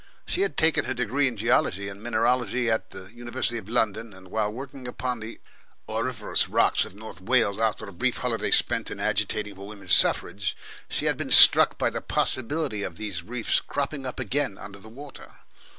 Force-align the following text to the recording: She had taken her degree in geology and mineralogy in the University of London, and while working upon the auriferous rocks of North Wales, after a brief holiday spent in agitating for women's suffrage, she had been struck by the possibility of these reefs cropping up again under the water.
She 0.25 0.41
had 0.41 0.57
taken 0.57 0.85
her 0.85 0.95
degree 0.95 1.27
in 1.27 1.37
geology 1.37 1.87
and 1.87 2.01
mineralogy 2.01 2.69
in 2.69 2.81
the 2.89 3.11
University 3.13 3.59
of 3.59 3.69
London, 3.69 4.13
and 4.13 4.29
while 4.29 4.51
working 4.51 4.87
upon 4.87 5.19
the 5.19 5.39
auriferous 5.87 6.49
rocks 6.49 6.85
of 6.85 6.95
North 6.95 7.21
Wales, 7.21 7.59
after 7.59 7.85
a 7.85 7.93
brief 7.93 8.17
holiday 8.17 8.49
spent 8.49 8.89
in 8.89 8.99
agitating 8.99 9.53
for 9.53 9.67
women's 9.67 9.93
suffrage, 9.93 10.57
she 10.89 11.05
had 11.05 11.17
been 11.17 11.29
struck 11.29 11.77
by 11.77 11.91
the 11.91 12.01
possibility 12.01 12.81
of 12.81 12.95
these 12.95 13.21
reefs 13.21 13.59
cropping 13.59 14.07
up 14.07 14.19
again 14.19 14.57
under 14.57 14.79
the 14.79 14.89
water. 14.89 15.35